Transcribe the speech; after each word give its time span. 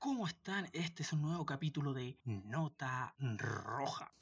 ¿Cómo 0.00 0.26
están? 0.26 0.68
Este 0.72 1.04
es 1.04 1.12
un 1.12 1.22
nuevo 1.22 1.46
capítulo 1.46 1.94
de 1.94 2.18
Nota 2.24 3.14
Roja. 3.20 4.12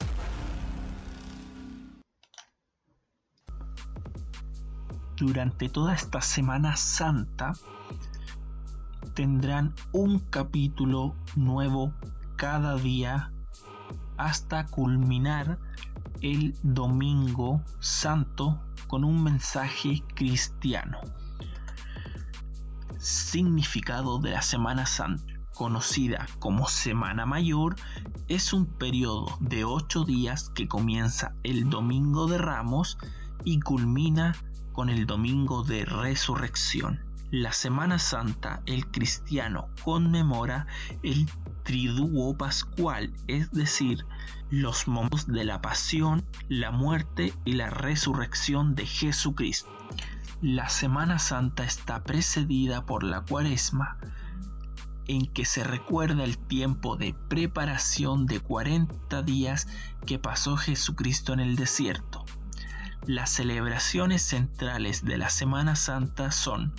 Durante 5.15 5.69
toda 5.69 5.95
esta 5.95 6.21
Semana 6.21 6.75
Santa 6.75 7.53
tendrán 9.15 9.73
un 9.91 10.19
capítulo 10.19 11.15
nuevo 11.35 11.95
cada 12.35 12.75
día 12.75 13.33
hasta 14.17 14.67
culminar 14.67 15.57
el 16.21 16.55
Domingo 16.61 17.63
Santo 17.79 18.61
con 18.87 19.03
un 19.03 19.23
mensaje 19.23 20.03
cristiano. 20.13 21.01
Significado 23.01 24.19
de 24.19 24.29
la 24.29 24.43
Semana 24.43 24.85
Santa 24.85 25.33
conocida 25.55 26.27
como 26.39 26.67
Semana 26.67 27.25
Mayor, 27.25 27.75
es 28.27 28.53
un 28.53 28.65
periodo 28.65 29.37
de 29.39 29.63
ocho 29.63 30.03
días 30.03 30.49
que 30.49 30.67
comienza 30.67 31.33
el 31.43 31.69
Domingo 31.69 32.27
de 32.27 32.37
Ramos 32.37 32.97
y 33.43 33.59
culmina 33.59 34.35
con 34.71 34.89
el 34.89 35.05
Domingo 35.05 35.63
de 35.63 35.85
Resurrección. 35.85 36.99
La 37.31 37.53
Semana 37.53 37.97
Santa 37.97 38.61
el 38.65 38.85
cristiano 38.91 39.69
conmemora 39.83 40.67
el 41.01 41.29
triduo 41.63 42.37
pascual, 42.37 43.13
es 43.27 43.51
decir, 43.51 44.05
los 44.49 44.87
momentos 44.87 45.27
de 45.27 45.45
la 45.45 45.61
pasión, 45.61 46.23
la 46.49 46.71
muerte 46.71 47.33
y 47.45 47.53
la 47.53 47.69
resurrección 47.69 48.75
de 48.75 48.85
Jesucristo. 48.85 49.71
La 50.41 50.69
Semana 50.69 51.19
Santa 51.19 51.63
está 51.63 52.03
precedida 52.03 52.83
por 52.83 53.03
la 53.03 53.21
Cuaresma, 53.21 53.99
en 55.05 55.27
que 55.27 55.45
se 55.45 55.63
recuerda 55.63 56.23
el 56.23 56.39
tiempo 56.39 56.97
de 56.97 57.13
preparación 57.29 58.25
de 58.25 58.39
40 58.39 59.21
días 59.21 59.67
que 60.07 60.17
pasó 60.17 60.57
Jesucristo 60.57 61.33
en 61.33 61.41
el 61.41 61.55
desierto. 61.55 62.25
Las 63.05 63.29
celebraciones 63.29 64.23
centrales 64.23 65.05
de 65.05 65.19
la 65.19 65.29
Semana 65.29 65.75
Santa 65.75 66.31
son 66.31 66.73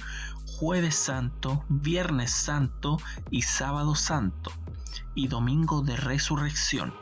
Jueves 0.59 0.97
Santo, 0.97 1.65
Viernes 1.69 2.33
Santo 2.33 2.99
y 3.31 3.43
Sábado 3.43 3.95
Santo 3.95 4.51
y 5.15 5.29
Domingo 5.29 5.83
de 5.83 5.97
Resurrección. 5.97 6.93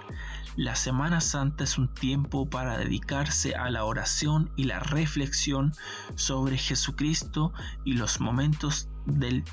La 0.56 0.74
Semana 0.74 1.20
Santa 1.20 1.62
es 1.62 1.78
un 1.78 1.86
tiempo 1.94 2.50
para 2.50 2.76
dedicarse 2.76 3.54
a 3.54 3.70
la 3.70 3.84
oración 3.84 4.50
y 4.56 4.64
la 4.64 4.80
reflexión 4.80 5.72
sobre 6.16 6.58
Jesucristo 6.58 7.52
y 7.84 7.94
los 7.94 8.20
momentos 8.20 8.88
del 9.06 9.44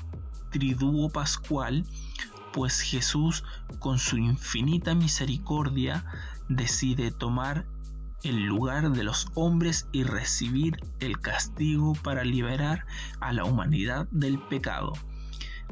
triduo 0.50 1.08
pascual, 1.08 1.86
pues 2.52 2.80
Jesús 2.80 3.44
con 3.78 3.98
su 3.98 4.18
infinita 4.18 4.96
misericordia 4.96 6.04
decide 6.48 7.12
tomar 7.12 7.66
el 8.24 8.46
lugar 8.46 8.90
de 8.90 9.04
los 9.04 9.28
hombres 9.34 9.86
y 9.92 10.02
recibir 10.02 10.80
el 10.98 11.20
castigo 11.20 11.92
para 12.02 12.24
liberar 12.24 12.86
a 13.20 13.32
la 13.32 13.44
humanidad 13.44 14.08
del 14.10 14.40
pecado. 14.40 14.94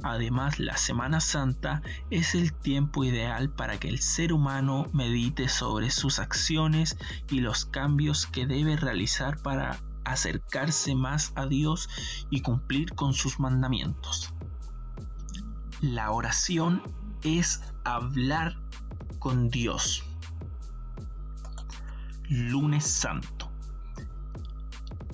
Además, 0.03 0.59
la 0.59 0.77
Semana 0.77 1.21
Santa 1.21 1.83
es 2.11 2.35
el 2.35 2.53
tiempo 2.53 3.05
ideal 3.05 3.51
para 3.51 3.79
que 3.79 3.89
el 3.89 4.01
ser 4.01 4.33
humano 4.33 4.87
medite 4.93 5.49
sobre 5.49 5.91
sus 5.91 6.19
acciones 6.19 6.97
y 7.31 7.41
los 7.41 7.65
cambios 7.65 8.27
que 8.27 8.47
debe 8.47 8.77
realizar 8.77 9.39
para 9.43 9.79
acercarse 10.05 10.95
más 10.95 11.33
a 11.35 11.47
Dios 11.47 11.89
y 12.31 12.43
cumplir 12.43 12.95
con 12.95 13.13
sus 13.15 13.41
mandamientos. 13.41 14.33
La 15.81 16.11
oración 16.13 16.83
es 17.23 17.63
hablar 17.85 18.57
con 19.19 19.49
Dios. 19.49 20.05
Lunes 22.29 22.87
Santo. 22.87 23.46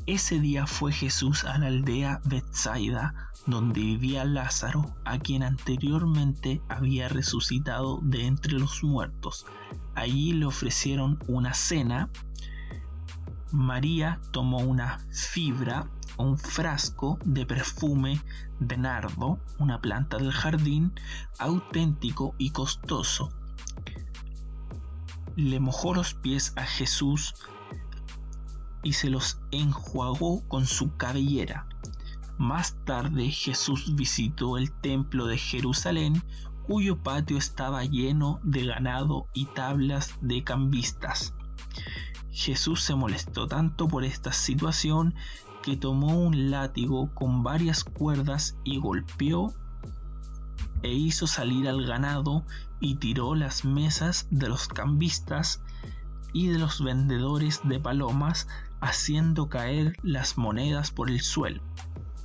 Ese 0.06 0.40
día 0.40 0.66
fue 0.66 0.92
Jesús 0.92 1.44
a 1.44 1.58
la 1.58 1.68
aldea 1.68 2.20
Bethsaida, 2.24 3.14
donde 3.46 3.80
vivía 3.80 4.24
Lázaro, 4.24 4.96
a 5.04 5.18
quien 5.18 5.42
anteriormente 5.42 6.60
había 6.68 7.08
resucitado 7.08 8.00
de 8.02 8.26
entre 8.26 8.54
los 8.54 8.82
muertos. 8.82 9.46
Allí 9.94 10.32
le 10.32 10.46
ofrecieron 10.46 11.18
una 11.28 11.54
cena. 11.54 12.10
María 13.52 14.20
tomó 14.32 14.58
una 14.58 14.98
fibra 15.10 15.88
un 16.16 16.38
frasco 16.38 17.18
de 17.24 17.46
perfume 17.46 18.20
de 18.60 18.76
nardo, 18.76 19.38
una 19.58 19.80
planta 19.80 20.18
del 20.18 20.32
jardín, 20.32 20.92
auténtico 21.38 22.34
y 22.38 22.50
costoso. 22.50 23.30
Le 25.36 25.60
mojó 25.60 25.94
los 25.94 26.14
pies 26.14 26.52
a 26.56 26.64
Jesús 26.64 27.34
y 28.82 28.94
se 28.94 29.10
los 29.10 29.40
enjuagó 29.50 30.46
con 30.48 30.66
su 30.66 30.96
cabellera. 30.96 31.66
Más 32.38 32.76
tarde 32.84 33.30
Jesús 33.30 33.94
visitó 33.94 34.56
el 34.58 34.72
templo 34.72 35.26
de 35.26 35.38
Jerusalén, 35.38 36.22
cuyo 36.66 37.02
patio 37.02 37.36
estaba 37.38 37.84
lleno 37.84 38.40
de 38.42 38.66
ganado 38.66 39.26
y 39.34 39.46
tablas 39.46 40.14
de 40.20 40.42
cambistas. 40.42 41.34
Jesús 42.30 42.82
se 42.82 42.94
molestó 42.94 43.46
tanto 43.46 43.88
por 43.88 44.04
esta 44.04 44.32
situación 44.32 45.14
que 45.62 45.76
tomó 45.76 46.18
un 46.18 46.50
látigo 46.50 47.14
con 47.14 47.42
varias 47.42 47.84
cuerdas 47.84 48.56
y 48.64 48.78
golpeó 48.78 49.52
e 50.82 50.92
hizo 50.92 51.26
salir 51.26 51.68
al 51.68 51.86
ganado 51.86 52.44
y 52.80 52.96
tiró 52.96 53.34
las 53.34 53.64
mesas 53.64 54.26
de 54.30 54.48
los 54.48 54.66
cambistas 54.66 55.62
y 56.32 56.48
de 56.48 56.58
los 56.58 56.82
vendedores 56.82 57.60
de 57.62 57.78
palomas 57.78 58.48
haciendo 58.82 59.48
caer 59.48 59.96
las 60.02 60.36
monedas 60.36 60.90
por 60.90 61.08
el 61.08 61.20
suelo. 61.20 61.62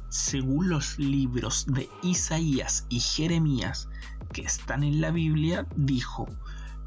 Según 0.10 0.70
los 0.70 0.98
libros 0.98 1.66
de 1.68 1.90
Isaías 2.02 2.86
y 2.90 3.00
Jeremías 3.00 3.88
que 4.34 4.42
están 4.42 4.84
en 4.84 5.00
la 5.00 5.12
Biblia, 5.12 5.68
dijo, 5.76 6.28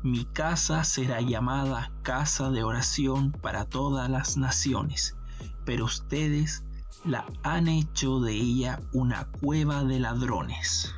mi 0.02 0.24
casa 0.24 0.82
será 0.84 1.20
llamada 1.20 1.92
casa 2.02 2.50
de 2.50 2.64
oración 2.64 3.32
para 3.32 3.64
todas 3.64 4.10
las 4.10 4.36
naciones, 4.36 5.16
pero 5.64 5.84
ustedes 5.84 6.64
la 7.04 7.24
han 7.42 7.68
hecho 7.68 8.20
de 8.20 8.32
ella 8.32 8.80
una 8.92 9.26
cueva 9.26 9.84
de 9.84 10.00
ladrones. 10.00 10.94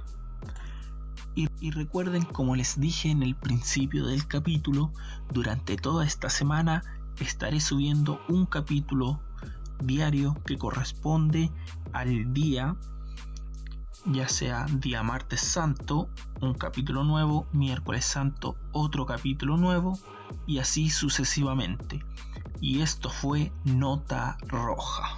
Y, 1.34 1.70
recuerden, 1.70 2.24
como 2.24 2.56
les 2.56 2.78
dije 2.78 3.10
en 3.10 3.22
el 3.22 3.34
principio 3.34 4.06
del 4.06 4.26
capítulo, 4.26 4.92
durante 5.32 5.76
toda 5.76 6.04
esta 6.04 6.28
semana 6.28 6.82
estaré 7.18 7.60
subiendo 7.60 8.20
un 8.28 8.46
capítulo 8.46 9.20
diario 9.82 10.36
que 10.46 10.58
corresponde 10.58 11.50
al 11.92 12.32
día 12.32 12.76
ya 14.06 14.28
sea 14.28 14.66
día 14.68 15.02
martes 15.02 15.40
santo, 15.40 16.08
un 16.40 16.54
capítulo 16.54 17.04
nuevo, 17.04 17.46
miércoles 17.52 18.04
santo, 18.04 18.56
otro 18.72 19.06
capítulo 19.06 19.56
nuevo, 19.56 19.98
y 20.46 20.58
así 20.58 20.90
sucesivamente. 20.90 22.04
Y 22.60 22.80
esto 22.80 23.10
fue 23.10 23.52
Nota 23.64 24.38
Roja. 24.48 25.16